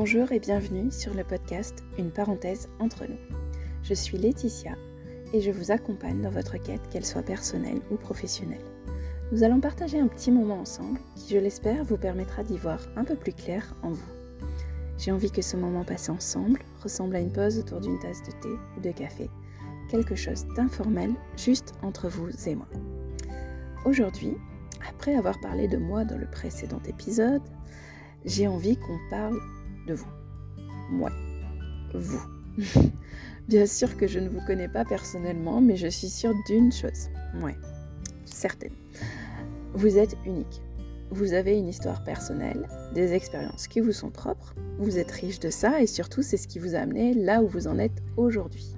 Bonjour 0.00 0.30
et 0.30 0.38
bienvenue 0.38 0.92
sur 0.92 1.12
le 1.12 1.24
podcast 1.24 1.82
Une 1.98 2.12
parenthèse 2.12 2.68
entre 2.78 3.04
nous. 3.06 3.18
Je 3.82 3.94
suis 3.94 4.16
Laetitia 4.16 4.76
et 5.32 5.40
je 5.40 5.50
vous 5.50 5.72
accompagne 5.72 6.22
dans 6.22 6.30
votre 6.30 6.56
quête, 6.56 6.88
qu'elle 6.88 7.04
soit 7.04 7.24
personnelle 7.24 7.80
ou 7.90 7.96
professionnelle. 7.96 8.62
Nous 9.32 9.42
allons 9.42 9.58
partager 9.58 9.98
un 9.98 10.06
petit 10.06 10.30
moment 10.30 10.60
ensemble 10.60 11.00
qui, 11.16 11.34
je 11.34 11.38
l'espère, 11.40 11.82
vous 11.82 11.96
permettra 11.96 12.44
d'y 12.44 12.56
voir 12.58 12.78
un 12.94 13.02
peu 13.02 13.16
plus 13.16 13.32
clair 13.32 13.74
en 13.82 13.90
vous. 13.90 14.12
J'ai 14.98 15.10
envie 15.10 15.32
que 15.32 15.42
ce 15.42 15.56
moment 15.56 15.82
passé 15.82 16.12
ensemble 16.12 16.60
ressemble 16.80 17.16
à 17.16 17.20
une 17.20 17.32
pause 17.32 17.58
autour 17.58 17.80
d'une 17.80 17.98
tasse 17.98 18.22
de 18.22 18.30
thé 18.40 18.50
ou 18.76 18.80
de 18.80 18.92
café, 18.92 19.28
quelque 19.90 20.14
chose 20.14 20.46
d'informel 20.54 21.10
juste 21.36 21.72
entre 21.82 22.06
vous 22.06 22.30
et 22.46 22.54
moi. 22.54 22.68
Aujourd'hui, 23.84 24.36
après 24.88 25.16
avoir 25.16 25.40
parlé 25.40 25.66
de 25.66 25.76
moi 25.76 26.04
dans 26.04 26.18
le 26.18 26.30
précédent 26.30 26.80
épisode, 26.86 27.42
j'ai 28.24 28.46
envie 28.46 28.76
qu'on 28.76 28.98
parle 29.10 29.40
vous. 29.94 30.10
Moi. 30.90 31.10
Vous. 31.94 32.22
Bien 33.48 33.66
sûr 33.66 33.96
que 33.96 34.06
je 34.06 34.18
ne 34.18 34.28
vous 34.28 34.40
connais 34.46 34.68
pas 34.68 34.84
personnellement, 34.84 35.60
mais 35.60 35.76
je 35.76 35.88
suis 35.88 36.08
sûre 36.08 36.34
d'une 36.46 36.70
chose. 36.70 37.08
Ouais. 37.42 37.56
Certaine. 38.24 38.74
Vous 39.74 39.98
êtes 39.98 40.16
unique. 40.26 40.62
Vous 41.10 41.32
avez 41.32 41.56
une 41.56 41.68
histoire 41.68 42.04
personnelle, 42.04 42.68
des 42.94 43.14
expériences 43.14 43.66
qui 43.66 43.80
vous 43.80 43.92
sont 43.92 44.10
propres, 44.10 44.54
vous 44.78 44.98
êtes 44.98 45.10
riche 45.10 45.40
de 45.40 45.48
ça 45.48 45.80
et 45.80 45.86
surtout 45.86 46.20
c'est 46.20 46.36
ce 46.36 46.46
qui 46.46 46.58
vous 46.58 46.74
a 46.74 46.80
amené 46.80 47.14
là 47.14 47.42
où 47.42 47.48
vous 47.48 47.66
en 47.66 47.78
êtes 47.78 48.02
aujourd'hui. 48.18 48.76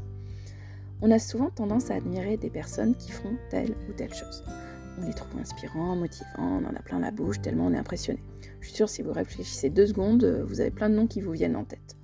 On 1.02 1.10
a 1.10 1.18
souvent 1.18 1.50
tendance 1.50 1.90
à 1.90 1.94
admirer 1.94 2.36
des 2.36 2.50
personnes 2.50 2.94
qui 2.94 3.10
font 3.10 3.36
telle 3.50 3.74
ou 3.88 3.92
telle 3.92 4.14
chose. 4.14 4.44
On 5.00 5.06
les 5.06 5.14
trouve 5.14 5.40
inspirants, 5.40 5.96
motivants, 5.96 6.28
on 6.38 6.64
en 6.64 6.74
a 6.76 6.82
plein 6.82 7.00
la 7.00 7.10
bouche 7.10 7.40
tellement 7.40 7.66
on 7.66 7.72
est 7.72 7.78
impressionné. 7.78 8.22
Je 8.60 8.66
suis 8.66 8.76
sûre 8.76 8.88
si 8.88 9.02
vous 9.02 9.12
réfléchissez 9.12 9.70
deux 9.70 9.86
secondes, 9.86 10.24
vous 10.46 10.60
avez 10.60 10.70
plein 10.70 10.90
de 10.90 10.94
noms 10.94 11.06
qui 11.06 11.20
vous 11.20 11.32
viennent 11.32 11.56
en 11.56 11.64
tête. 11.64 11.96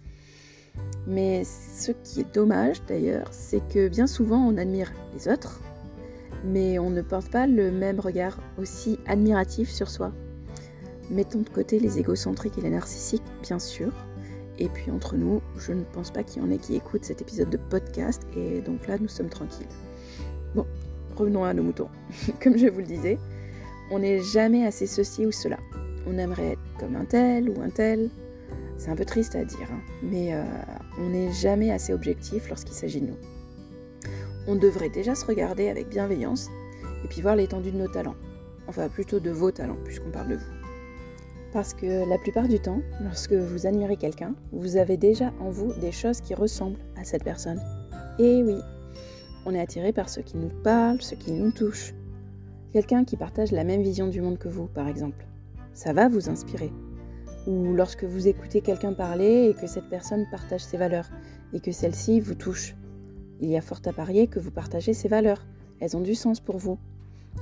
Mais 1.07 1.45
ce 1.45 1.93
qui 1.93 2.21
est 2.21 2.35
dommage 2.35 2.83
d'ailleurs, 2.87 3.29
c'est 3.33 3.67
que 3.69 3.89
bien 3.89 4.07
souvent 4.07 4.39
on 4.39 4.57
admire 4.57 4.93
les 5.15 5.29
autres, 5.29 5.61
mais 6.45 6.79
on 6.79 6.91
ne 6.91 7.03
porte 7.03 7.31
pas 7.31 7.47
le 7.47 7.71
même 7.71 8.01
regard 8.01 8.39
aussi 8.59 8.99
admiratif 9.07 9.71
sur 9.71 9.91
soi. 9.91 10.13
Mettons 11.11 11.41
de 11.41 11.49
côté 11.49 11.79
les 11.79 11.99
égocentriques 11.99 12.59
et 12.59 12.63
les 12.63 12.71
narcissiques, 12.71 13.23
bien 13.43 13.59
sûr. 13.59 13.93
Et 14.59 14.69
puis 14.69 14.91
entre 14.91 15.17
nous, 15.17 15.43
je 15.59 15.73
ne 15.73 15.85
pense 15.85 16.11
pas 16.11 16.23
qu'il 16.23 16.43
y 16.43 16.45
en 16.45 16.51
ait 16.51 16.59
qui 16.59 16.75
écoutent 16.75 17.05
cet 17.05 17.21
épisode 17.21 17.51
de 17.51 17.59
podcast, 17.59 18.23
et 18.35 18.63
donc 18.63 18.87
là, 18.87 18.97
nous 18.99 19.09
sommes 19.09 19.29
tranquilles. 19.29 19.69
Bon, 20.55 20.67
revenons 21.17 21.45
à 21.45 21.55
nos 21.55 21.63
moutons. 21.63 21.89
Comme 22.43 22.57
je 22.57 22.67
vous 22.67 22.81
le 22.81 22.87
disais, 22.87 23.19
on 23.91 23.99
n'est 23.99 24.21
jamais 24.21 24.67
assez 24.67 24.87
ceci 24.87 25.27
ou 25.27 25.33
cela. 25.33 25.59
On 26.07 26.19
aimerait 26.19 26.53
être 26.53 26.61
comme 26.79 26.95
un 26.95 27.05
tel 27.05 27.51
ou 27.51 27.61
un 27.61 27.71
tel. 27.71 28.11
C'est 28.79 28.91
un 28.91 28.97
peu 28.97 29.05
triste 29.05 29.35
à 29.35 29.45
dire, 29.45 29.69
hein, 29.73 29.81
mais 30.05 30.35
euh, 30.35 30.45
on 31.01 31.09
n'est 31.09 31.33
jamais 31.33 31.73
assez 31.73 31.93
objectif 31.93 32.49
lorsqu'il 32.49 32.75
s'agit 32.75 33.01
de 33.01 33.07
nous 33.07 33.17
on 34.47 34.57
devrait 34.57 34.89
déjà 34.89 35.15
se 35.15 35.25
regarder 35.25 35.69
avec 35.69 35.89
bienveillance 35.89 36.49
et 37.05 37.09
puis 37.09 37.21
voir 37.21 37.37
l'étendue 37.37 37.73
de 37.73 37.79
nos 37.79 37.89
talents. 37.89 38.17
Enfin, 38.69 38.89
plutôt 38.89 39.21
de 39.21 39.31
vos 39.31 39.51
talents, 39.51 39.79
puisqu'on 39.85 40.11
parle 40.11 40.29
de 40.29 40.35
vous. 40.37 40.53
Parce 41.53 41.73
que 41.73 42.09
la 42.09 42.19
plupart 42.19 42.49
du 42.49 42.59
temps, 42.59 42.81
lorsque 43.03 43.33
vous 43.33 43.67
admirez 43.67 43.97
quelqu'un, 43.97 44.35
vous 44.53 44.77
avez 44.77 44.97
déjà 44.97 45.33
en 45.41 45.51
vous 45.51 45.73
des 45.75 45.93
choses 45.93 46.21
qui 46.21 46.35
ressemblent 46.35 46.81
à 46.97 47.05
cette 47.05 47.25
personne. 47.25 47.61
Et 48.19 48.43
oui, 48.43 48.57
on 49.47 49.55
est 49.55 49.61
attiré 49.61 49.93
par 49.93 50.09
ce 50.09 50.21
qui 50.21 50.37
nous 50.37 50.51
parle, 50.63 51.01
ce 51.01 51.15
qui 51.15 51.33
nous 51.33 51.53
touche. 51.53 51.95
Quelqu'un 52.73 53.05
qui 53.05 53.17
partage 53.17 53.53
la 53.53 53.65
même 53.65 53.81
vision 53.81 54.09
du 54.09 54.21
monde 54.21 54.39
que 54.39 54.49
vous, 54.49 54.67
par 54.67 54.89
exemple. 54.89 55.25
Ça 55.73 55.93
va 55.93 56.09
vous 56.09 56.29
inspirer. 56.29 56.73
Ou 57.47 57.73
lorsque 57.73 58.03
vous 58.03 58.27
écoutez 58.27 58.61
quelqu'un 58.61 58.93
parler 58.93 59.49
et 59.49 59.55
que 59.55 59.69
cette 59.69 59.89
personne 59.89 60.27
partage 60.33 60.65
ses 60.65 60.77
valeurs 60.77 61.09
et 61.53 61.61
que 61.61 61.71
celle-ci 61.71 62.19
vous 62.19 62.35
touche. 62.35 62.75
Il 63.41 63.49
y 63.49 63.57
a 63.57 63.61
fort 63.61 63.81
à 63.87 63.93
parier 63.93 64.27
que 64.27 64.41
vous 64.41 64.51
partagez 64.51 64.95
ces 64.95 65.09
valeurs. 65.09 65.47
Elles 65.79 65.97
ont 65.97 66.01
du 66.01 66.17
sens 66.17 66.41
pour 66.41 66.59
vous. 66.59 66.77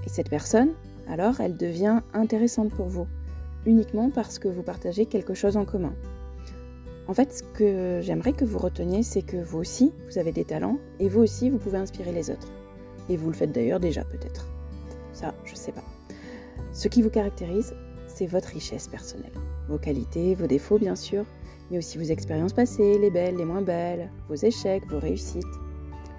Et 0.05 0.11
cette 0.11 0.29
personne, 0.29 0.73
alors, 1.09 1.41
elle 1.41 1.57
devient 1.57 2.01
intéressante 2.13 2.71
pour 2.71 2.87
vous, 2.87 3.07
uniquement 3.65 4.11
parce 4.11 4.39
que 4.39 4.49
vous 4.49 4.63
partagez 4.63 5.07
quelque 5.07 5.35
chose 5.35 5.57
en 5.57 5.65
commun. 5.65 5.95
En 7.07 7.15
fait, 7.15 7.33
ce 7.33 7.43
que 7.43 8.01
j'aimerais 8.03 8.33
que 8.33 8.45
vous 8.45 8.59
reteniez, 8.59 9.03
c'est 9.03 9.23
que 9.23 9.37
vous 9.37 9.59
aussi, 9.59 9.93
vous 10.11 10.19
avez 10.19 10.33
des 10.33 10.45
talents, 10.45 10.79
et 11.01 11.09
vous 11.09 11.21
aussi, 11.21 11.51
vous 11.51 11.59
pouvez 11.59 11.79
inspirer 11.79 12.13
les 12.13 12.31
autres. 12.31 12.51
Et 13.11 13.17
vous 13.17 13.29
le 13.29 13.35
faites 13.35 13.53
d'ailleurs 13.53 13.81
déjà 13.81 14.05
peut-être. 14.05 14.47
Ça, 15.13 15.35
je 15.45 15.55
sais 15.55 15.73
pas. 15.73 15.85
Ce 16.73 16.89
qui 16.89 17.03
vous 17.03 17.11
caractérise, 17.11 17.75
c'est 18.09 18.27
votre 18.27 18.49
richesse 18.49 18.89
personnelle. 18.89 19.33
Vos 19.69 19.79
qualités, 19.79 20.35
vos 20.35 20.47
défauts 20.47 20.79
bien 20.79 20.97
sûr, 20.97 21.25
mais 21.71 21.79
aussi 21.79 21.99
vos 21.99 22.05
expériences 22.05 22.53
passées, 22.53 22.99
les 22.99 23.11
belles, 23.11 23.37
les 23.37 23.45
moins 23.45 23.63
belles, 23.63 24.11
vos 24.29 24.35
échecs, 24.35 24.87
vos 24.89 24.99
réussites. 24.99 25.45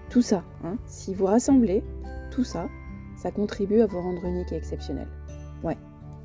Tout 0.10 0.22
ça, 0.22 0.44
hein, 0.64 0.78
si 0.86 1.14
vous 1.14 1.26
rassemblez 1.26 1.84
tout 2.32 2.44
ça, 2.44 2.70
ça 3.18 3.32
contribue 3.32 3.82
à 3.82 3.86
vous 3.86 4.02
rendre 4.02 4.24
unique 4.26 4.52
et 4.52 4.56
exceptionnel. 4.56 5.08
Ouais, 5.64 5.78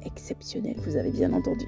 exceptionnel, 0.05 0.77
vous 0.85 0.97
avez 0.97 1.11
bien 1.11 1.33
entendu. 1.33 1.67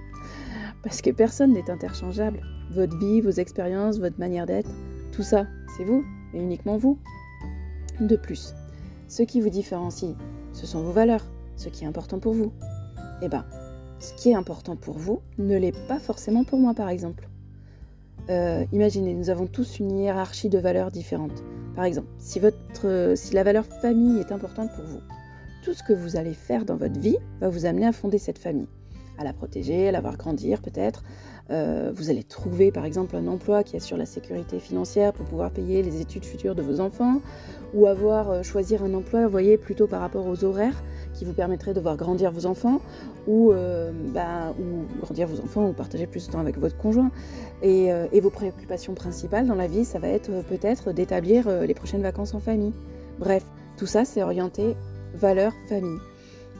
Parce 0.82 1.00
que 1.00 1.10
personne 1.10 1.52
n'est 1.52 1.70
interchangeable. 1.70 2.40
Votre 2.70 2.96
vie, 2.98 3.20
vos 3.20 3.30
expériences, 3.30 3.98
votre 3.98 4.18
manière 4.18 4.46
d'être, 4.46 4.70
tout 5.12 5.22
ça, 5.22 5.46
c'est 5.76 5.84
vous, 5.84 6.04
et 6.34 6.40
uniquement 6.40 6.76
vous. 6.76 6.98
De 8.00 8.16
plus, 8.16 8.54
ce 9.08 9.22
qui 9.22 9.40
vous 9.40 9.50
différencie, 9.50 10.14
ce 10.52 10.66
sont 10.66 10.82
vos 10.82 10.92
valeurs, 10.92 11.26
ce 11.56 11.68
qui 11.68 11.84
est 11.84 11.86
important 11.86 12.18
pour 12.18 12.32
vous. 12.32 12.52
Eh 13.22 13.28
ben, 13.28 13.44
ce 14.00 14.14
qui 14.14 14.30
est 14.30 14.34
important 14.34 14.74
pour 14.74 14.98
vous 14.98 15.20
ne 15.38 15.56
l'est 15.56 15.76
pas 15.86 16.00
forcément 16.00 16.44
pour 16.44 16.58
moi, 16.58 16.74
par 16.74 16.88
exemple. 16.88 17.28
Euh, 18.30 18.64
imaginez, 18.72 19.14
nous 19.14 19.30
avons 19.30 19.46
tous 19.46 19.78
une 19.78 19.90
hiérarchie 19.90 20.48
de 20.48 20.58
valeurs 20.58 20.90
différentes. 20.90 21.42
Par 21.74 21.84
exemple, 21.84 22.08
si, 22.18 22.40
la 22.40 23.42
valeur 23.44 23.64
famille 23.64 24.18
est 24.18 24.32
importante 24.32 24.70
pour 24.74 24.84
vous, 24.84 25.00
tout 25.64 25.72
ce 25.72 25.82
que 25.82 25.92
vous 25.92 26.16
allez 26.16 26.34
faire 26.34 26.64
dans 26.64 26.76
votre 26.76 26.98
vie 26.98 27.16
va 27.40 27.48
vous 27.48 27.66
amener 27.66 27.86
à 27.86 27.92
fonder 27.92 28.18
cette 28.18 28.38
famille, 28.38 28.68
à 29.18 29.24
la 29.24 29.32
protéger, 29.32 29.88
à 29.88 29.92
la 29.92 30.00
voir 30.00 30.16
grandir 30.16 30.60
peut-être. 30.60 31.02
Euh, 31.50 31.92
vous 31.94 32.08
allez 32.08 32.22
trouver 32.22 32.70
par 32.70 32.84
exemple 32.84 33.16
un 33.16 33.26
emploi 33.26 33.62
qui 33.62 33.76
assure 33.76 33.96
la 33.96 34.06
sécurité 34.06 34.58
financière 34.58 35.12
pour 35.12 35.26
pouvoir 35.26 35.50
payer 35.50 35.82
les 35.82 36.00
études 36.00 36.24
futures 36.24 36.54
de 36.54 36.62
vos 36.62 36.80
enfants, 36.80 37.20
ou 37.74 37.86
avoir 37.86 38.30
euh, 38.30 38.42
choisir 38.42 38.84
un 38.84 38.94
emploi, 38.94 39.24
vous 39.24 39.30
voyez, 39.30 39.58
plutôt 39.58 39.86
par 39.86 40.00
rapport 40.00 40.26
aux 40.26 40.44
horaires 40.44 40.82
qui 41.14 41.24
vous 41.24 41.32
permettraient 41.32 41.74
de 41.74 41.80
voir 41.80 41.96
grandir 41.96 42.30
vos 42.30 42.46
enfants, 42.46 42.80
ou, 43.26 43.52
euh, 43.52 43.92
bah, 44.14 44.54
grandir 45.00 45.26
vos 45.26 45.40
enfants, 45.40 45.68
ou 45.68 45.72
partager 45.72 46.06
plus 46.06 46.26
de 46.26 46.32
temps 46.32 46.40
avec 46.40 46.58
votre 46.58 46.76
conjoint. 46.76 47.10
Et, 47.62 47.90
et 48.12 48.20
vos 48.20 48.30
préoccupations 48.30 48.94
principales 48.94 49.46
dans 49.46 49.54
la 49.54 49.66
vie, 49.66 49.84
ça 49.84 49.98
va 49.98 50.08
être 50.08 50.30
peut-être 50.48 50.92
d'établir 50.92 51.48
les 51.64 51.74
prochaines 51.74 52.02
vacances 52.02 52.34
en 52.34 52.40
famille. 52.40 52.72
Bref, 53.18 53.44
tout 53.76 53.86
ça, 53.86 54.04
c'est 54.04 54.22
orienté 54.22 54.74
valeur 55.14 55.52
famille. 55.68 55.98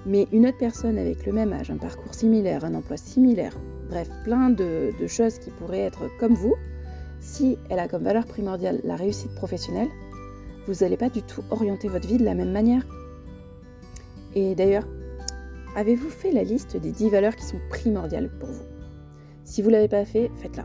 Mais 0.07 0.27
une 0.33 0.47
autre 0.47 0.59
personne 0.59 0.99
avec 0.99 1.27
le 1.27 1.33
même 1.33 1.53
âge, 1.53 1.71
un 1.71 1.77
parcours 1.77 2.15
similaire, 2.15 2.65
un 2.65 2.75
emploi 2.75 2.97
similaire, 2.97 3.57
bref, 3.89 4.09
plein 4.25 4.51
de, 4.51 4.93
choses 5.07 5.39
qui 5.39 5.51
pourraient 5.51 5.81
être 5.81 6.09
comme 6.19 6.35
vous, 6.35 6.57
si 7.21 7.57
elle 7.71 7.79
a 7.79 7.87
comme 7.87 8.03
valeur 8.03 8.27
primordiale 8.27 8.81
la 8.85 8.97
réussite 8.97 9.35
professionnelle, 9.35 9.89
vous 10.67 10.75
n'allez 10.81 10.97
pas 10.97 11.09
du 11.09 11.23
tout 11.23 11.43
orienter 11.51 11.89
votre 11.89 12.09
vie 12.09 12.19
de 12.19 12.25
la 12.25 12.35
même 12.35 12.53
manière. 12.53 12.85
Et 14.35 14.55
d'ailleurs, 14.55 14.87
avez-vous 15.77 16.09
fait 16.09 16.33
la 16.33 16.43
liste 16.43 16.77
des 16.77 16.91
10 16.91 17.11
valeurs 17.11 17.37
qui 17.37 17.45
sont 17.45 17.61
primordiales 17.69 18.31
pour 18.41 18.49
vous? 18.49 18.65
Si 19.45 19.63
vous 19.63 19.69
ne 19.69 19.75
l'avez 19.75 19.89
pas 19.89 20.05
fait, 20.05 20.31
faites-la. 20.37 20.65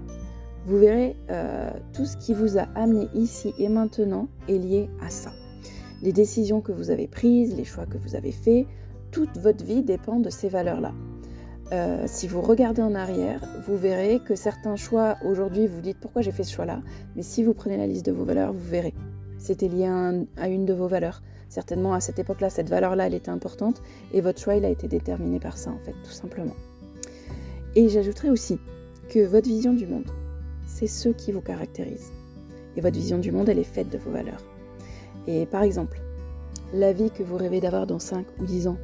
Vous 0.65 0.77
verrez, 0.77 1.15
euh, 1.29 1.71
tout 1.93 2.05
ce 2.05 2.17
qui 2.17 2.33
vous 2.33 2.57
a 2.57 2.63
amené 2.75 3.07
ici 3.13 3.53
et 3.57 3.69
maintenant 3.69 4.27
est 4.49 4.57
lié 4.57 4.89
à 5.01 5.09
ça. 5.09 5.31
Les 6.01 6.13
décisions 6.13 6.61
que 6.61 6.71
vous 6.71 6.89
avez 6.91 7.07
prises, 7.07 7.55
les 7.55 7.63
choix 7.63 7.85
que 7.85 7.97
vous 7.97 8.15
avez 8.15 8.31
faits, 8.31 8.65
toute 9.17 9.39
votre 9.39 9.65
vie 9.65 9.81
dépend 9.81 10.19
de 10.19 10.29
ces 10.29 10.47
valeurs-là. 10.47 10.93
Euh, 11.71 12.03
si 12.05 12.27
vous 12.27 12.39
regardez 12.39 12.83
en 12.83 12.93
arrière, 12.93 13.41
vous 13.65 13.75
verrez 13.75 14.19
que 14.19 14.35
certains 14.35 14.75
choix, 14.75 15.17
aujourd'hui, 15.25 15.65
vous 15.65 15.81
dites 15.81 15.97
pourquoi 15.99 16.21
j'ai 16.21 16.31
fait 16.31 16.43
ce 16.43 16.53
choix-là, 16.53 16.83
mais 17.15 17.23
si 17.23 17.43
vous 17.43 17.55
prenez 17.55 17.77
la 17.77 17.87
liste 17.87 18.05
de 18.05 18.11
vos 18.11 18.25
valeurs, 18.25 18.53
vous 18.53 18.69
verrez. 18.69 18.93
C'était 19.39 19.69
lié 19.69 19.87
à, 19.87 20.49
une 20.49 20.65
de 20.65 20.73
vos 20.73 20.87
valeurs. 20.87 21.23
Certainement, 21.49 21.95
à 21.95 21.99
cette 21.99 22.19
époque-là, 22.19 22.51
cette 22.51 22.69
valeur-là, 22.69 23.07
elle 23.07 23.15
était 23.15 23.31
importante, 23.31 23.81
et 24.13 24.21
votre 24.21 24.39
choix, 24.39 24.53
il 24.53 24.63
a 24.65 24.69
été 24.69 24.87
déterminé 24.87 25.39
par 25.39 25.57
ça, 25.57 25.71
en 25.71 25.79
fait, 25.79 25.95
tout 26.03 26.11
simplement. 26.11 26.55
Et 27.73 27.89
j'ajouterai 27.89 28.29
aussi 28.29 28.59
que 29.09 29.25
votre 29.25 29.47
vision 29.47 29.73
du 29.73 29.87
monde, 29.87 30.11
c'est 30.67 30.85
ce 30.85 31.09
qui 31.09 31.31
vous 31.31 31.41
caractérise. 31.41 32.11
Et 32.75 32.81
votre 32.81 32.95
vision 32.95 33.17
du 33.17 33.31
monde, 33.31 33.49
elle 33.49 33.57
est 33.57 33.63
faite 33.63 33.89
de 33.89 33.97
vos 33.97 34.11
valeurs. 34.11 34.43
Et 35.25 35.47
par 35.47 35.63
exemple, 35.63 35.99
la 36.71 36.93
vie 36.93 37.09
que 37.09 37.23
vous 37.23 37.37
rêvez 37.37 37.61
d'avoir 37.61 37.87
dans 37.87 37.97
5 37.97 38.23
ou 38.39 38.45
10 38.45 38.67
ans, 38.67 38.77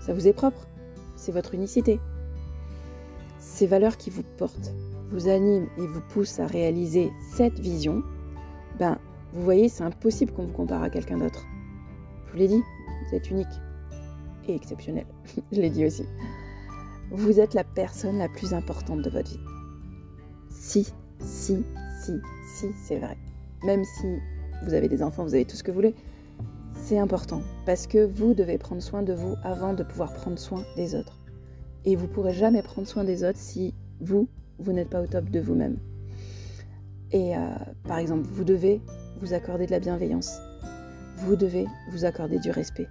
ça 0.00 0.14
vous 0.14 0.26
est 0.26 0.32
propre, 0.32 0.66
c'est 1.16 1.32
votre 1.32 1.54
unicité. 1.54 2.00
Ces 3.38 3.66
valeurs 3.66 3.96
qui 3.96 4.10
vous 4.10 4.22
portent, 4.38 4.72
vous 5.10 5.28
animent 5.28 5.68
et 5.76 5.86
vous 5.86 6.00
poussent 6.08 6.40
à 6.40 6.46
réaliser 6.46 7.10
cette 7.34 7.58
vision, 7.58 8.02
ben, 8.78 8.98
vous 9.32 9.42
voyez, 9.42 9.68
c'est 9.68 9.84
impossible 9.84 10.32
qu'on 10.32 10.46
vous 10.46 10.52
compare 10.52 10.82
à 10.82 10.90
quelqu'un 10.90 11.18
d'autre. 11.18 11.44
Je 12.26 12.32
vous 12.32 12.38
l'ai 12.38 12.48
dit, 12.48 12.62
vous 13.08 13.16
êtes 13.16 13.30
unique 13.30 13.48
et 14.48 14.54
exceptionnel. 14.54 15.06
Je 15.52 15.60
l'ai 15.60 15.70
dit 15.70 15.84
aussi. 15.84 16.04
Vous 17.10 17.40
êtes 17.40 17.54
la 17.54 17.64
personne 17.64 18.18
la 18.18 18.28
plus 18.28 18.54
importante 18.54 19.02
de 19.02 19.10
votre 19.10 19.30
vie. 19.30 19.40
si, 20.50 20.92
si, 21.18 21.64
si, 22.02 22.12
si, 22.54 22.66
c'est 22.84 22.98
vrai. 22.98 23.16
Même 23.64 23.84
si 23.84 24.06
vous 24.64 24.74
avez 24.74 24.88
des 24.88 25.02
enfants, 25.02 25.24
vous 25.24 25.34
avez 25.34 25.44
tout 25.44 25.56
ce 25.56 25.62
que 25.62 25.70
vous 25.70 25.76
voulez, 25.76 25.94
c'est 26.82 26.98
important 26.98 27.42
parce 27.66 27.86
que 27.86 28.04
vous 28.04 28.34
devez 28.34 28.58
prendre 28.58 28.82
soin 28.82 29.02
de 29.02 29.12
vous 29.12 29.36
avant 29.44 29.74
de 29.74 29.82
pouvoir 29.82 30.12
prendre 30.12 30.38
soin 30.38 30.64
des 30.76 30.94
autres. 30.94 31.20
Et 31.84 31.94
vous 31.94 32.08
pourrez 32.08 32.32
jamais 32.32 32.62
prendre 32.62 32.88
soin 32.88 33.04
des 33.04 33.22
autres 33.22 33.38
si 33.38 33.74
vous, 34.00 34.28
vous 34.58 34.72
n'êtes 34.72 34.90
pas 34.90 35.00
au 35.00 35.06
top 35.06 35.30
de 35.30 35.40
vous-même. 35.40 35.78
Et 37.12 37.36
euh, 37.36 37.40
par 37.84 37.98
exemple, 37.98 38.26
vous 38.30 38.44
devez 38.44 38.80
vous 39.18 39.34
accorder 39.34 39.66
de 39.66 39.70
la 39.70 39.80
bienveillance. 39.80 40.38
Vous 41.18 41.36
devez 41.36 41.66
vous 41.92 42.04
accorder 42.04 42.38
du 42.38 42.50
respect. 42.50 42.88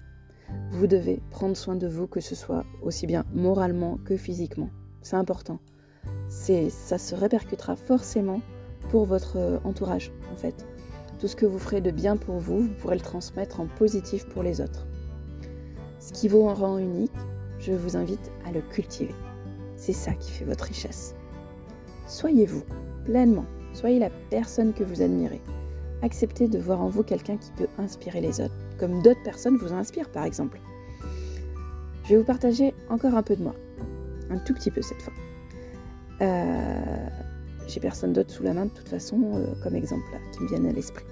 Vous 0.72 0.88
devez 0.88 1.22
prendre 1.30 1.58
soin 1.58 1.76
de 1.76 1.88
vous, 1.88 2.08
que 2.08 2.22
ce 2.22 2.36
soit 2.36 2.64
aussi 2.82 3.08
bien 3.08 3.26
moralement 3.34 3.98
que 4.06 4.18
physiquement. 4.18 4.70
C'est 5.02 5.16
important. 5.16 5.60
C'est, 6.28 6.70
ça 6.70 6.98
se 6.98 7.16
répercutera 7.16 7.76
forcément 7.76 8.42
pour 8.90 9.06
votre 9.06 9.38
euh, 9.38 9.58
entourage, 9.64 10.12
en 10.32 10.36
fait. 10.36 10.66
Tout 11.20 11.28
ce 11.28 11.36
que 11.36 11.46
vous 11.46 11.60
ferez 11.60 11.82
de 11.82 11.92
bien 11.92 12.16
pour 12.16 12.40
vous, 12.40 12.62
vous 12.62 12.74
pourrez 12.80 12.96
le 12.96 13.02
transmettre 13.02 13.60
en 13.60 13.68
positif 13.68 14.26
pour 14.30 14.42
les 14.42 14.62
autres. 14.62 14.88
Ce 16.00 16.14
qui 16.14 16.30
vous 16.30 16.44
rend 16.44 16.78
unique, 16.78 17.12
je 17.60 17.74
vous 17.74 17.98
invite 17.98 18.32
à 18.46 18.52
le 18.52 18.62
cultiver. 18.62 19.14
C'est 19.76 19.94
ça 19.94 20.14
qui 20.14 20.32
fait 20.32 20.46
votre 20.46 20.64
richesse. 20.64 21.16
Soyez 22.08 22.46
vous, 22.46 22.64
pleinement. 23.04 23.46
Soyez 23.74 24.00
la 24.00 24.10
personne 24.30 24.74
que 24.74 24.84
vous 24.84 25.02
admirez. 25.02 25.42
Acceptez 26.02 26.48
de 26.48 26.58
voir 26.58 26.82
en 26.82 26.88
vous 26.88 27.04
quelqu'un 27.04 27.36
qui 27.36 27.52
peut 27.52 27.68
inspirer 27.78 28.22
les 28.22 28.40
autres, 28.40 28.56
comme 28.80 29.02
d'autres 29.02 29.24
personnes 29.24 29.58
vous 29.58 29.74
inspirent 29.74 30.10
par 30.10 30.24
exemple. 30.24 30.62
Je 32.06 32.10
vais 32.10 32.18
vous 32.18 32.26
partager 32.26 32.74
encore 32.90 33.16
un 33.16 33.24
peu 33.24 33.36
de 33.36 33.44
moi, 33.44 33.56
un 34.30 34.38
tout 34.40 34.54
petit 34.54 34.72
peu 34.72 34.82
cette 34.82 35.02
fois. 35.02 35.14
Euh, 36.22 37.08
j'ai 37.68 37.80
personne 37.80 38.14
d'autre 38.14 38.32
sous 38.32 38.44
la 38.44 38.54
main 38.54 38.66
de 38.66 38.72
toute 38.72 38.88
façon 38.88 39.20
euh, 39.36 39.54
comme 39.62 39.76
exemple 39.76 40.18
qui 40.32 40.42
me 40.42 40.48
viennent 40.48 40.66
à 40.66 40.72
l'esprit. 40.72 41.06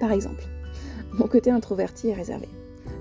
Par 0.00 0.12
exemple, 0.12 0.44
mon 1.12 1.26
côté 1.26 1.50
introverti 1.50 2.08
et 2.08 2.14
réservé. 2.14 2.48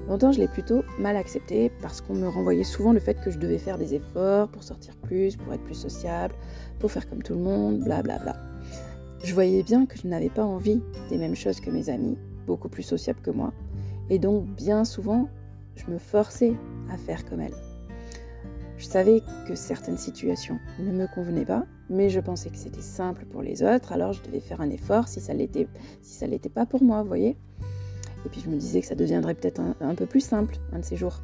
Longtemps, 0.08 0.32
je 0.32 0.40
l'ai 0.40 0.48
plutôt 0.48 0.84
mal 1.00 1.16
accepté 1.16 1.72
parce 1.82 2.00
qu'on 2.00 2.14
me 2.14 2.28
renvoyait 2.28 2.64
souvent 2.64 2.94
le 2.94 3.00
fait 3.00 3.20
que 3.24 3.32
je 3.32 3.40
devais 3.40 3.58
faire 3.58 3.78
des 3.78 3.96
efforts 3.96 4.48
pour 4.50 4.64
sortir 4.64 4.96
plus, 4.98 5.36
pour 5.36 5.54
être 5.54 5.64
plus 5.64 5.76
sociable, 5.76 6.36
pour 6.80 6.92
faire 6.92 7.10
comme 7.10 7.24
tout 7.24 7.34
le 7.34 7.40
monde, 7.40 7.80
blablabla. 7.80 8.34
Bla 8.34 8.34
bla. 8.34 8.56
Je 9.24 9.34
voyais 9.34 9.64
bien 9.64 9.88
que 9.88 9.98
je 9.98 10.08
n'avais 10.08 10.30
pas 10.30 10.44
envie 10.44 10.82
des 11.10 11.18
mêmes 11.18 11.36
choses 11.36 11.60
que 11.60 11.72
mes 11.72 11.90
amis, 11.90 12.18
beaucoup 12.46 12.70
plus 12.70 12.84
sociables 12.84 13.22
que 13.22 13.32
moi, 13.32 13.52
et 14.10 14.20
donc 14.20 14.46
bien 14.56 14.86
souvent, 14.86 15.30
je 15.76 15.90
me 15.92 15.98
forçais 15.98 16.54
à 16.92 16.98
faire 16.98 17.26
comme 17.26 17.42
elles. 17.42 17.75
Je 18.86 18.92
savais 18.92 19.24
que 19.48 19.56
certaines 19.56 19.98
situations 19.98 20.60
ne 20.78 20.92
me 20.92 21.08
convenaient 21.08 21.44
pas, 21.44 21.66
mais 21.90 22.12
je 22.12 22.20
pensais 22.20 22.52
que 22.52 22.56
c'était 22.56 22.84
simple 22.84 23.26
pour 23.26 23.42
les 23.42 23.64
autres, 23.64 23.92
alors 23.92 24.14
je 24.14 24.22
devais 24.22 24.40
faire 24.40 24.62
un 24.62 24.70
effort 24.70 25.08
si 25.08 25.20
ça 25.20 25.34
l'était, 25.34 25.68
l'était 26.22 26.50
pas 26.50 26.68
pour 26.68 26.84
moi, 26.84 27.02
vous 27.02 27.08
voyez. 27.08 27.36
Et 28.26 28.30
puis 28.30 28.42
je 28.42 28.50
me 28.50 28.56
disais 28.56 28.82
que 28.82 28.86
ça 28.86 28.94
deviendrait 28.94 29.34
peut-être 29.34 29.60
un, 29.82 29.96
peu 29.96 30.06
plus 30.06 30.22
simple 30.22 30.58
un 30.72 30.80
de 30.80 30.86
ces 30.86 30.98
jours. 30.98 31.24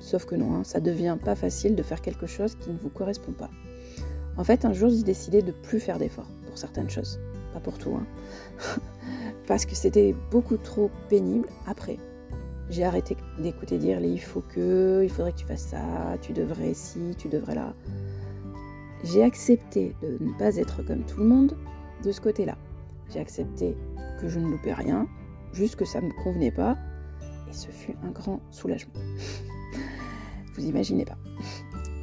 Sauf 0.00 0.26
que 0.26 0.34
non, 0.34 0.54
hein, 0.54 0.64
ça 0.64 0.80
devient 0.80 1.16
pas 1.18 1.34
facile 1.34 1.76
de 1.76 1.82
faire 1.82 2.02
quelque 2.02 2.26
chose 2.26 2.56
qui 2.56 2.68
ne 2.68 2.76
vous 2.76 2.90
correspond 2.90 3.32
pas. 3.32 3.50
En 4.36 4.44
fait, 4.44 4.66
un 4.66 4.74
jour, 4.74 4.90
j'ai 4.90 5.02
décidé 5.02 5.40
de 5.40 5.52
plus 5.52 5.80
faire 5.80 5.98
d'efforts 5.98 6.30
pour 6.46 6.58
certaines 6.58 6.90
choses, 6.90 7.18
pas 7.54 7.60
pour 7.60 7.78
tout, 7.78 7.96
hein. 7.96 8.06
parce 9.48 9.64
que 9.64 9.74
c'était 9.74 10.14
beaucoup 10.30 10.58
trop 10.58 10.90
pénible 11.08 11.48
après. 11.66 11.96
J'ai 12.70 12.84
arrêté 12.84 13.16
d'écouter 13.38 13.78
dire 13.78 14.00
les 14.00 14.08
il 14.08 14.20
faut 14.20 14.40
que, 14.40 15.02
il 15.02 15.10
faudrait 15.10 15.32
que 15.32 15.38
tu 15.38 15.46
fasses 15.46 15.66
ça, 15.66 16.16
tu 16.20 16.32
devrais 16.32 16.74
ci, 16.74 17.14
tu 17.18 17.28
devrais 17.28 17.54
là. 17.54 17.74
J'ai 19.04 19.22
accepté 19.22 19.94
de 20.02 20.18
ne 20.20 20.32
pas 20.38 20.56
être 20.56 20.82
comme 20.82 21.04
tout 21.04 21.20
le 21.20 21.26
monde 21.26 21.56
de 22.04 22.12
ce 22.12 22.20
côté-là. 22.20 22.56
J'ai 23.12 23.20
accepté 23.20 23.76
que 24.20 24.28
je 24.28 24.38
ne 24.38 24.46
loupais 24.46 24.72
rien, 24.72 25.06
juste 25.52 25.76
que 25.76 25.84
ça 25.84 26.00
ne 26.00 26.06
me 26.06 26.24
convenait 26.24 26.52
pas, 26.52 26.78
et 27.50 27.52
ce 27.52 27.68
fut 27.68 27.94
un 28.04 28.10
grand 28.10 28.40
soulagement. 28.50 28.94
Vous 30.54 30.64
imaginez 30.64 31.04
pas. 31.04 31.18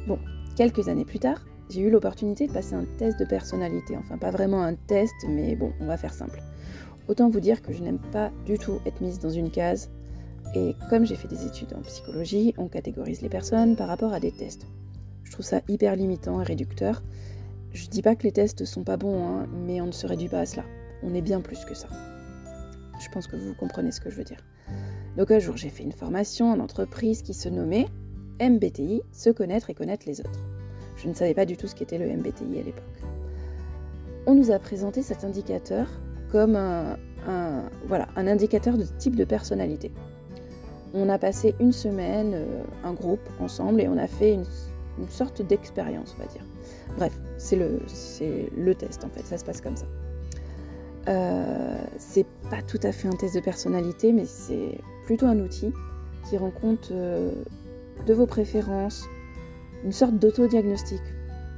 Bon, 0.06 0.18
quelques 0.56 0.88
années 0.88 1.04
plus 1.04 1.18
tard, 1.18 1.44
j'ai 1.70 1.82
eu 1.82 1.90
l'opportunité 1.90 2.46
de 2.46 2.52
passer 2.52 2.74
un 2.74 2.84
test 2.98 3.18
de 3.18 3.24
personnalité. 3.24 3.96
Enfin, 3.96 4.18
pas 4.18 4.30
vraiment 4.30 4.62
un 4.62 4.74
test, 4.74 5.14
mais 5.28 5.56
bon, 5.56 5.72
on 5.80 5.86
va 5.86 5.96
faire 5.96 6.12
simple. 6.12 6.42
Autant 7.08 7.28
vous 7.28 7.40
dire 7.40 7.62
que 7.62 7.72
je 7.72 7.82
n'aime 7.82 8.00
pas 8.12 8.30
du 8.44 8.58
tout 8.58 8.80
être 8.86 9.00
mise 9.00 9.18
dans 9.18 9.30
une 9.30 9.50
case. 9.50 9.90
Et 10.54 10.74
comme 10.88 11.06
j'ai 11.06 11.16
fait 11.16 11.28
des 11.28 11.46
études 11.46 11.74
en 11.74 11.82
psychologie, 11.82 12.54
on 12.58 12.68
catégorise 12.68 13.22
les 13.22 13.28
personnes 13.28 13.76
par 13.76 13.88
rapport 13.88 14.12
à 14.12 14.20
des 14.20 14.32
tests. 14.32 14.66
Je 15.22 15.32
trouve 15.32 15.46
ça 15.46 15.60
hyper 15.68 15.94
limitant 15.94 16.40
et 16.40 16.44
réducteur. 16.44 17.02
Je 17.72 17.86
dis 17.86 18.02
pas 18.02 18.16
que 18.16 18.24
les 18.24 18.32
tests 18.32 18.64
sont 18.64 18.82
pas 18.82 18.96
bons, 18.96 19.24
hein, 19.24 19.46
mais 19.64 19.80
on 19.80 19.86
ne 19.86 19.92
se 19.92 20.06
réduit 20.06 20.28
pas 20.28 20.40
à 20.40 20.46
cela. 20.46 20.64
On 21.04 21.14
est 21.14 21.22
bien 21.22 21.40
plus 21.40 21.64
que 21.64 21.74
ça. 21.74 21.88
Je 23.00 23.08
pense 23.10 23.28
que 23.28 23.36
vous 23.36 23.54
comprenez 23.54 23.92
ce 23.92 24.00
que 24.00 24.10
je 24.10 24.16
veux 24.16 24.24
dire. 24.24 24.44
Donc 25.16 25.30
un 25.30 25.38
jour, 25.38 25.56
j'ai 25.56 25.70
fait 25.70 25.84
une 25.84 25.92
formation 25.92 26.50
en 26.50 26.58
entreprise 26.58 27.22
qui 27.22 27.34
se 27.34 27.48
nommait 27.48 27.86
MBTI, 28.40 29.02
se 29.12 29.30
connaître 29.30 29.70
et 29.70 29.74
connaître 29.74 30.06
les 30.06 30.20
autres. 30.20 30.44
Je 30.96 31.08
ne 31.08 31.14
savais 31.14 31.34
pas 31.34 31.46
du 31.46 31.56
tout 31.56 31.66
ce 31.66 31.74
qu'était 31.74 31.98
le 31.98 32.06
MBTI 32.08 32.58
à 32.58 32.62
l'époque. 32.62 32.84
On 34.26 34.34
nous 34.34 34.50
a 34.50 34.58
présenté 34.58 35.02
cet 35.02 35.24
indicateur 35.24 35.88
comme 36.30 36.56
un, 36.56 36.98
voilà, 37.86 38.08
un 38.16 38.26
indicateur 38.26 38.76
de 38.76 38.84
type 38.98 39.16
de 39.16 39.24
personnalité. 39.24 39.92
On 40.92 41.08
a 41.08 41.18
passé 41.18 41.54
une 41.60 41.72
semaine, 41.72 42.32
euh, 42.34 42.62
un 42.84 42.92
groupe 42.92 43.28
ensemble, 43.38 43.80
et 43.80 43.88
on 43.88 43.96
a 43.96 44.06
fait 44.06 44.34
une, 44.34 44.44
sorte 45.08 45.40
d'expérience, 45.40 46.14
on 46.18 46.22
va 46.22 46.28
dire. 46.28 46.42
Bref, 46.98 47.18
c'est 47.38 47.56
le, 47.56 48.74
test 48.74 49.02
en 49.04 49.08
fait, 49.08 49.24
ça 49.24 49.38
se 49.38 49.44
passe 49.44 49.60
comme 49.60 49.76
ça. 49.76 49.86
Euh, 51.08 51.78
c'est 51.96 52.26
pas 52.50 52.60
tout 52.60 52.80
à 52.82 52.92
fait 52.92 53.08
un 53.08 53.12
test 53.12 53.34
de 53.34 53.40
personnalité, 53.40 54.12
mais 54.12 54.26
c'est 54.26 54.78
plutôt 55.06 55.26
un 55.26 55.38
outil 55.38 55.72
qui 56.28 56.36
rend 56.36 56.50
compte 56.50 56.90
euh, 56.92 57.32
de 58.06 58.12
vos 58.12 58.26
préférences, 58.26 59.08
une 59.84 59.92
sorte 59.92 60.16
d'autodiagnostic. 60.16 61.00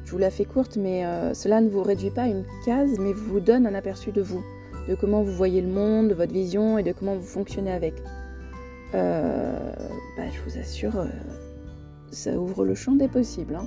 Je 0.04 0.12
vous 0.12 0.18
la 0.18 0.30
fais 0.30 0.44
courte, 0.44 0.76
mais 0.76 1.04
cela 1.32 1.60
ne 1.60 1.68
vous 1.68 1.82
réduit 1.82 2.10
pas 2.10 2.22
à 2.22 2.28
une 2.28 2.44
case, 2.66 2.98
mais 2.98 3.12
vous 3.12 3.40
donne 3.40 3.66
un 3.66 3.74
aperçu 3.74 4.12
de 4.12 4.20
vous, 4.20 4.44
de 4.88 4.94
comment 4.94 5.22
vous 5.22 5.32
voyez 5.32 5.62
le 5.62 5.68
monde, 5.68 6.08
de 6.08 6.14
votre 6.14 6.32
vision 6.32 6.76
et 6.76 6.82
de 6.82 6.92
comment 6.92 7.14
vous 7.14 7.26
fonctionnez 7.26 7.72
avec. 7.72 7.94
Euh, 8.94 9.72
bah, 10.16 10.24
je 10.30 10.40
vous 10.42 10.58
assure, 10.58 10.98
euh, 10.98 11.06
ça 12.10 12.38
ouvre 12.38 12.64
le 12.64 12.74
champ 12.74 12.92
des 12.92 13.08
possibles. 13.08 13.56
Hein. 13.56 13.66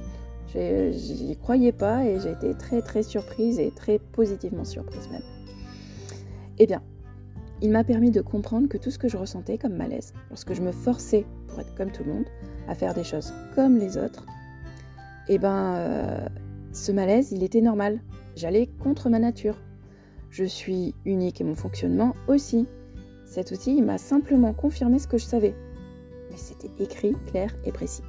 J'y 0.54 1.36
croyais 1.38 1.74
pas 1.74 2.05
et 2.05 2.20
j'ai 2.22 2.32
été 2.32 2.53
très 2.53 2.82
très 2.82 3.03
surprise 3.03 3.60
et 3.60 3.72
très 3.72 4.00
positivement 4.00 4.63
surprise 4.63 5.10
même. 5.12 5.24
Eh 6.60 6.65
bien, 6.65 6.82
il 7.62 7.72
m'a 7.72 7.84
permis 7.84 8.12
de 8.12 8.22
comprendre 8.22 8.70
que 8.70 8.77
tout 8.77 8.91
ce 8.91 8.98
que 8.98 9.10
je 9.10 9.17
ressentais 9.17 9.58
comme 9.58 9.75
malaise, 9.75 10.13
lorsque 10.29 10.53
je 10.53 10.62
me 10.62 10.72
forçais 10.72 11.25
pour 11.48 11.60
être 11.60 11.75
comme 11.75 11.91
tout 11.91 12.03
le 12.03 12.13
monde, 12.13 12.25
à 12.67 12.75
faire 12.75 12.94
des 12.94 13.03
choses 13.03 13.34
comme 13.53 13.77
les 13.77 13.98
autres, 13.98 14.25
eh 15.27 15.38
ben, 15.38 15.75
euh, 15.75 16.27
ce 16.72 16.91
malaise, 16.91 17.32
il 17.32 17.44
était 17.44 17.62
normal. 17.62 18.00
J'allais 18.36 18.67
contre 18.67 19.10
ma 19.10 19.20
nature. 19.20 19.58
Je 20.29 20.44
suis 20.44 20.94
unique 21.05 21.41
et 21.41 21.44
mon 21.44 21.55
fonctionnement 21.55 22.13
aussi. 22.27 22.67
Cet 23.25 23.51
outil 23.51 23.82
m'a 23.82 23.98
simplement 23.98 24.53
confirmé 24.53 25.00
ce 25.00 25.08
que 25.08 25.17
je 25.17 25.25
savais. 25.25 25.55
Mais 26.29 26.38
c'était 26.38 26.72
écrit, 26.79 27.15
clair 27.27 27.53
et 27.65 27.72
précis. 27.72 28.03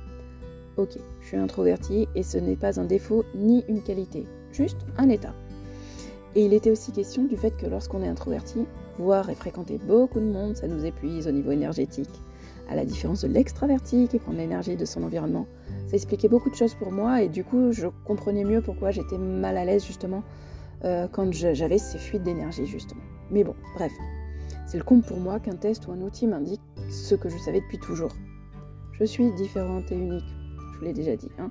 Ok, 0.77 0.99
je 1.23 1.27
suis 1.27 1.37
introvertie 1.37 2.07
et 2.15 2.23
ce 2.23 2.39
n'est 2.39 2.57
pas 2.57 2.79
un 2.79 2.85
défaut 2.85 3.25
ni 3.35 3.65
une 3.69 3.83
qualité, 3.83 4.27
juste 4.53 4.79
un 4.99 5.09
état. 5.09 5.35
Et 6.35 6.45
il 6.45 6.53
était 6.53 6.71
aussi 6.71 6.93
question 6.93 7.25
du 7.25 7.37
fait 7.37 7.57
que 7.57 7.67
lorsqu'on 7.67 8.03
est 8.03 8.09
introverti, 8.09 8.67
voir 8.99 9.31
et 9.31 9.35
fréquenter 9.35 9.79
beaucoup 9.79 10.21
de 10.21 10.27
monde, 10.27 10.55
ça 10.55 10.69
nous 10.69 10.85
épuise 10.85 11.27
au 11.27 11.33
niveau 11.33 11.51
énergétique 11.51 12.11
à 12.69 12.75
la 12.75 12.85
différence 12.85 13.23
de 13.23 13.29
l'extraverti 13.29 14.09
qui 14.09 14.19
prend 14.19 14.33
l'énergie 14.33 14.77
de 14.77 14.85
son 14.85 15.03
environnement. 15.03 15.47
Ça 15.87 15.95
expliquait 15.95 16.29
beaucoup 16.29 16.51
de 16.51 16.55
choses 16.55 16.75
pour 16.75 16.93
moi 16.93 17.23
et 17.23 17.29
du 17.29 17.43
coup 17.43 17.73
je 17.73 17.87
comprenais 18.05 18.45
mieux 18.45 18.61
pourquoi 18.61 18.91
j'étais 18.91 19.19
mal 19.19 19.57
à 19.57 19.65
l'aise 19.65 19.87
justement 19.87 20.23
euh, 20.85 21.09
quand 21.11 21.33
j'avais 21.33 21.79
ces 21.79 21.99
fuites 21.99 22.23
d'énergie 22.23 22.67
justement. 22.67 23.03
Mais 23.31 23.45
bon, 23.45 23.55
bref, 23.75 23.93
c'est 24.67 24.79
le 24.79 24.85
compte 24.85 25.07
pour 25.07 25.19
moi 25.19 25.41
qu'un 25.41 25.57
test 25.57 25.87
ou 25.87 25.93
un 25.93 26.01
outil 26.01 26.27
m'indique 26.27 26.61
ce 26.91 27.15
que 27.15 27.29
je 27.29 27.39
savais 27.39 27.61
depuis 27.61 27.79
toujours. 27.79 28.13
Je 28.93 29.05
suis 29.05 29.33
différente 29.33 29.91
et 29.93 29.97
unique, 29.97 30.25
je 30.73 30.79
vous 30.79 30.85
l'ai 30.85 30.93
déjà 30.93 31.17
dit. 31.17 31.31
Hein. 31.39 31.51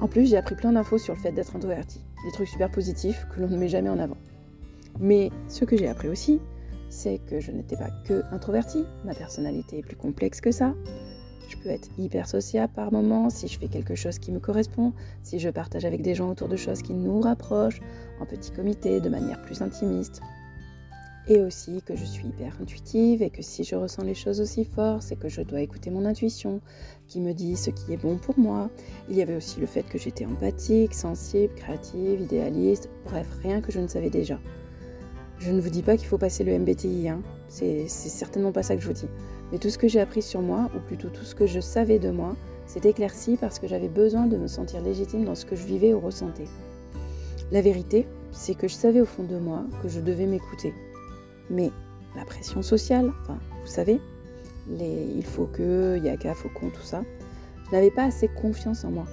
En 0.00 0.08
plus, 0.08 0.28
j'ai 0.28 0.36
appris 0.36 0.56
plein 0.56 0.72
d'infos 0.72 0.98
sur 0.98 1.14
le 1.14 1.20
fait 1.20 1.32
d'être 1.32 1.54
introverti, 1.54 2.00
des 2.24 2.32
trucs 2.32 2.48
super 2.48 2.70
positifs 2.70 3.26
que 3.34 3.40
l'on 3.40 3.48
ne 3.48 3.56
met 3.56 3.68
jamais 3.68 3.90
en 3.90 3.98
avant. 3.98 4.16
Mais 4.98 5.30
ce 5.48 5.64
que 5.64 5.76
j'ai 5.76 5.88
appris 5.88 6.08
aussi, 6.08 6.40
c'est 6.88 7.18
que 7.26 7.40
je 7.40 7.52
n'étais 7.52 7.76
pas 7.76 7.90
que 8.04 8.22
introvertie, 8.32 8.84
ma 9.04 9.14
personnalité 9.14 9.78
est 9.78 9.82
plus 9.82 9.96
complexe 9.96 10.40
que 10.40 10.50
ça. 10.50 10.74
Je 11.48 11.56
peux 11.58 11.68
être 11.68 11.88
hyper 11.98 12.28
sociable 12.28 12.72
par 12.74 12.92
moments 12.92 13.28
si 13.30 13.48
je 13.48 13.58
fais 13.58 13.68
quelque 13.68 13.94
chose 13.94 14.18
qui 14.18 14.32
me 14.32 14.38
correspond, 14.38 14.92
si 15.22 15.38
je 15.38 15.48
partage 15.48 15.84
avec 15.84 16.02
des 16.02 16.14
gens 16.14 16.30
autour 16.30 16.48
de 16.48 16.56
choses 16.56 16.82
qui 16.82 16.94
nous 16.94 17.20
rapprochent, 17.20 17.80
en 18.20 18.26
petit 18.26 18.50
comité, 18.50 19.00
de 19.00 19.08
manière 19.08 19.40
plus 19.42 19.62
intimiste. 19.62 20.20
Et 21.30 21.40
aussi 21.40 21.80
que 21.82 21.94
je 21.94 22.04
suis 22.04 22.26
hyper 22.26 22.56
intuitive 22.60 23.22
et 23.22 23.30
que 23.30 23.40
si 23.40 23.62
je 23.62 23.76
ressens 23.76 24.02
les 24.02 24.16
choses 24.16 24.40
aussi 24.40 24.64
fort, 24.64 25.00
c'est 25.00 25.14
que 25.14 25.28
je 25.28 25.42
dois 25.42 25.60
écouter 25.60 25.88
mon 25.90 26.04
intuition 26.04 26.60
qui 27.06 27.20
me 27.20 27.32
dit 27.32 27.56
ce 27.56 27.70
qui 27.70 27.92
est 27.92 27.96
bon 27.96 28.16
pour 28.16 28.36
moi. 28.36 28.68
Il 29.08 29.16
y 29.16 29.22
avait 29.22 29.36
aussi 29.36 29.60
le 29.60 29.66
fait 29.66 29.84
que 29.84 29.96
j'étais 29.96 30.26
empathique, 30.26 30.92
sensible, 30.92 31.54
créative, 31.54 32.20
idéaliste, 32.20 32.90
bref, 33.04 33.28
rien 33.42 33.60
que 33.60 33.70
je 33.70 33.78
ne 33.78 33.86
savais 33.86 34.10
déjà. 34.10 34.40
Je 35.38 35.52
ne 35.52 35.60
vous 35.60 35.70
dis 35.70 35.82
pas 35.82 35.96
qu'il 35.96 36.08
faut 36.08 36.18
passer 36.18 36.42
le 36.42 36.58
MBTI, 36.58 37.08
hein. 37.08 37.22
c'est 37.48 37.86
certainement 37.86 38.50
pas 38.50 38.64
ça 38.64 38.74
que 38.74 38.82
je 38.82 38.88
vous 38.88 38.92
dis. 38.92 39.08
Mais 39.52 39.58
tout 39.58 39.70
ce 39.70 39.78
que 39.78 39.86
j'ai 39.86 40.00
appris 40.00 40.22
sur 40.22 40.42
moi, 40.42 40.68
ou 40.76 40.80
plutôt 40.80 41.10
tout 41.10 41.24
ce 41.24 41.36
que 41.36 41.46
je 41.46 41.60
savais 41.60 42.00
de 42.00 42.10
moi, 42.10 42.34
s'est 42.66 42.88
éclairci 42.88 43.36
parce 43.36 43.60
que 43.60 43.68
j'avais 43.68 43.88
besoin 43.88 44.26
de 44.26 44.36
me 44.36 44.48
sentir 44.48 44.82
légitime 44.82 45.24
dans 45.24 45.36
ce 45.36 45.46
que 45.46 45.54
je 45.54 45.64
vivais 45.64 45.94
ou 45.94 46.00
ressentais. 46.00 46.48
La 47.52 47.62
vérité, 47.62 48.08
c'est 48.32 48.56
que 48.56 48.66
je 48.66 48.74
savais 48.74 49.00
au 49.00 49.06
fond 49.06 49.22
de 49.22 49.38
moi 49.38 49.64
que 49.80 49.88
je 49.88 50.00
devais 50.00 50.26
m'écouter. 50.26 50.74
Mais 51.50 51.70
la 52.16 52.24
pression 52.24 52.62
sociale, 52.62 53.12
vous 53.28 53.66
savez, 53.66 54.00
il 54.68 55.24
faut 55.24 55.46
que, 55.46 55.96
il 55.96 56.04
y 56.04 56.08
a 56.08 56.16
qu'à, 56.16 56.34
faut 56.34 56.48
qu'on, 56.48 56.70
tout 56.70 56.82
ça, 56.82 57.02
je 57.66 57.72
n'avais 57.72 57.90
pas 57.90 58.04
assez 58.04 58.28
confiance 58.28 58.84
en 58.84 58.90
moi. 58.90 59.06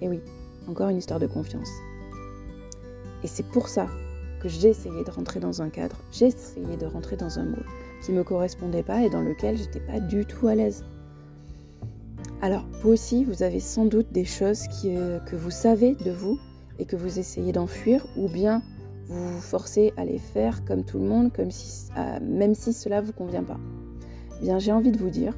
Et 0.00 0.08
oui, 0.08 0.20
encore 0.68 0.88
une 0.88 0.98
histoire 0.98 1.20
de 1.20 1.26
confiance. 1.26 1.70
Et 3.24 3.26
c'est 3.26 3.46
pour 3.46 3.68
ça 3.68 3.86
que 4.40 4.48
j'ai 4.48 4.68
essayé 4.68 5.02
de 5.02 5.10
rentrer 5.10 5.40
dans 5.40 5.62
un 5.62 5.68
cadre, 5.68 5.96
j'ai 6.12 6.26
essayé 6.26 6.76
de 6.76 6.86
rentrer 6.86 7.16
dans 7.16 7.38
un 7.38 7.44
moule 7.44 7.66
qui 8.02 8.12
ne 8.12 8.18
me 8.18 8.24
correspondait 8.24 8.84
pas 8.84 9.02
et 9.02 9.10
dans 9.10 9.20
lequel 9.20 9.56
j'étais 9.56 9.80
pas 9.80 9.98
du 9.98 10.24
tout 10.24 10.46
à 10.46 10.54
l'aise. 10.54 10.84
Alors, 12.40 12.64
vous 12.80 12.90
aussi, 12.90 13.24
vous 13.24 13.42
avez 13.42 13.58
sans 13.58 13.84
doute 13.84 14.12
des 14.12 14.24
choses 14.24 14.66
euh, 14.84 15.18
que 15.20 15.34
vous 15.34 15.50
savez 15.50 15.96
de 15.96 16.12
vous 16.12 16.38
et 16.78 16.84
que 16.84 16.94
vous 16.94 17.18
essayez 17.18 17.50
d'enfuir, 17.50 18.06
ou 18.16 18.28
bien 18.28 18.62
vous 19.08 19.40
forcez 19.40 19.92
à 19.96 20.04
les 20.04 20.18
faire 20.18 20.64
comme 20.64 20.84
tout 20.84 20.98
le 20.98 21.06
monde, 21.06 21.32
comme 21.32 21.50
si, 21.50 21.90
euh, 21.96 22.18
même 22.22 22.54
si 22.54 22.72
cela 22.72 23.00
ne 23.00 23.06
vous 23.06 23.12
convient 23.12 23.42
pas. 23.42 23.58
Eh 24.38 24.44
bien, 24.44 24.58
j'ai 24.58 24.72
envie 24.72 24.92
de 24.92 24.98
vous 24.98 25.10
dire, 25.10 25.34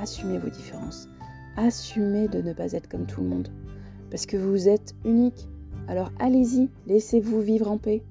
assumez 0.00 0.38
vos 0.38 0.48
différences. 0.48 1.08
Assumez 1.56 2.28
de 2.28 2.40
ne 2.40 2.52
pas 2.52 2.72
être 2.72 2.88
comme 2.88 3.06
tout 3.06 3.20
le 3.20 3.28
monde. 3.28 3.48
Parce 4.10 4.26
que 4.26 4.36
vous 4.36 4.68
êtes 4.68 4.94
unique. 5.04 5.48
Alors 5.88 6.10
allez-y, 6.18 6.70
laissez-vous 6.86 7.40
vivre 7.40 7.70
en 7.70 7.78
paix. 7.78 8.02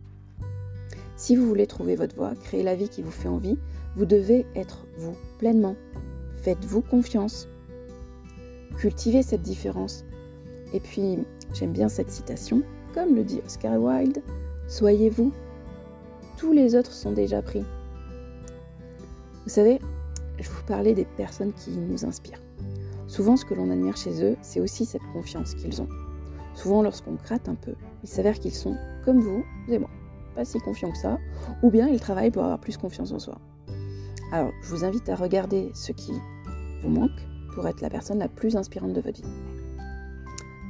Si 1.16 1.36
vous 1.36 1.48
voulez 1.48 1.68
trouver 1.68 1.96
votre 1.96 2.16
voie, 2.16 2.34
créer 2.44 2.64
la 2.64 2.76
vie 2.76 2.90
qui 2.90 3.02
vous 3.02 3.12
fait 3.12 3.28
envie, 3.28 3.58
vous 3.96 4.06
devez 4.06 4.46
être 4.56 4.86
vous 4.98 5.16
pleinement. 5.38 5.76
Faites-vous 6.44 6.82
confiance. 6.82 7.48
Cultivez 8.78 9.24
cette 9.24 9.42
différence. 9.42 10.06
Et 10.74 10.80
puis, 10.80 11.18
j'aime 11.54 11.74
bien 11.74 11.90
cette 11.90 12.12
citation, 12.12 12.62
comme 12.94 13.16
le 13.16 13.24
dit 13.24 13.42
Oscar 13.46 13.82
Wilde, 13.82 14.22
Soyez 14.70 15.10
vous. 15.10 15.34
Tous 16.38 16.54
les 16.54 16.76
autres 16.76 16.94
sont 16.94 17.12
déjà 17.12 17.42
pris. 17.42 17.66
Vous 19.44 19.50
savez, 19.50 19.80
je 20.40 20.48
vous 20.48 20.64
parlais 20.68 20.94
des 20.94 21.06
personnes 21.06 21.54
qui 21.54 21.72
nous 21.72 22.06
inspirent. 22.06 22.42
Souvent, 23.08 23.36
ce 23.36 23.46
que 23.46 23.56
l'on 23.56 23.72
admire 23.72 23.98
chez 23.98 24.24
eux, 24.24 24.38
c'est 24.44 24.60
aussi 24.62 24.86
cette 24.86 25.02
confiance 25.12 25.56
qu'ils 25.56 25.82
ont. 25.82 25.90
Souvent, 26.54 26.84
lorsqu'on 26.84 27.16
gratte 27.16 27.50
un 27.50 27.56
peu, 27.56 27.74
il 28.04 28.10
s'avère 28.10 28.40
qu'ils 28.40 28.54
sont 28.54 28.78
comme 29.04 29.20
vous 29.20 29.44
et 29.68 29.80
moi 29.80 29.90
pas 30.36 30.46
si 30.46 30.60
confiant 30.60 30.92
que 30.92 30.98
ça, 30.98 31.18
ou 31.64 31.72
bien 31.72 31.88
il 31.88 32.00
travaille 32.00 32.30
pour 32.30 32.44
avoir 32.44 32.60
plus 32.60 32.78
confiance 32.78 33.12
en 33.12 33.18
soi. 33.20 33.40
Alors, 34.32 34.52
je 34.62 34.70
vous 34.70 34.86
invite 34.86 35.10
à 35.10 35.16
regarder 35.16 35.72
ce 35.74 35.92
qui 35.92 36.14
vous 36.84 36.90
manque 36.90 37.10
pour 37.56 37.68
être 37.68 37.82
la 37.82 37.90
personne 37.90 38.20
la 38.20 38.28
plus 38.28 38.56
inspirante 38.56 38.94
de 38.94 39.02
votre 39.02 39.20
vie. 39.20 39.30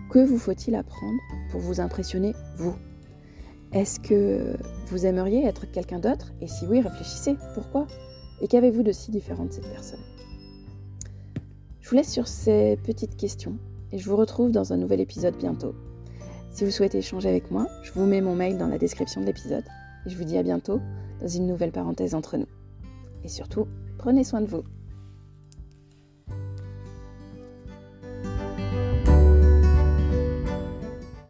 Que 0.09 0.25
vous 0.25 0.39
faut-il 0.39 0.75
apprendre 0.75 1.19
pour 1.51 1.59
vous 1.59 1.81
impressionner, 1.81 2.33
vous? 2.57 2.73
Est-ce 3.71 3.99
que 3.99 4.57
vous 4.87 5.05
aimeriez 5.05 5.45
être 5.45 5.69
quelqu'un 5.71 5.99
d'autre? 5.99 6.33
Et 6.41 6.47
si 6.47 6.65
oui, 6.65 6.81
réfléchissez, 6.81 7.35
pourquoi? 7.53 7.85
Et 8.41 8.47
qu'avez-vous 8.47 8.81
de 8.81 8.91
si 8.91 9.11
différent 9.11 9.45
de 9.45 9.51
cette 9.51 9.69
personne? 9.69 9.99
Je 11.79 11.89
vous 11.89 11.95
laisse 11.95 12.11
sur 12.11 12.27
ces 12.27 12.77
petites 12.83 13.15
questions 13.15 13.57
et 13.91 13.99
je 13.99 14.09
vous 14.09 14.15
retrouve 14.15 14.51
dans 14.51 14.73
un 14.73 14.77
nouvel 14.77 15.01
épisode 15.01 15.37
bientôt. 15.37 15.75
Si 16.51 16.65
vous 16.65 16.71
souhaitez 16.71 16.97
échanger 16.97 17.29
avec 17.29 17.51
moi, 17.51 17.67
je 17.83 17.91
vous 17.91 18.07
mets 18.07 18.21
mon 18.21 18.35
mail 18.35 18.57
dans 18.57 18.67
la 18.67 18.79
description 18.79 19.21
de 19.21 19.27
l'épisode. 19.27 19.63
Et 20.05 20.09
je 20.09 20.17
vous 20.17 20.23
dis 20.23 20.37
à 20.37 20.43
bientôt 20.43 20.79
dans 21.21 21.27
une 21.27 21.45
nouvelle 21.45 21.71
parenthèse 21.71 22.15
entre 22.15 22.37
nous. 22.37 22.47
Et 23.23 23.27
surtout, 23.27 23.67
prenez 23.99 24.23
soin 24.23 24.41
de 24.41 24.47
vous. 24.47 24.63